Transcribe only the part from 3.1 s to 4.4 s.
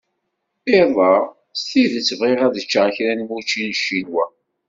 n wučči n Ccinwa.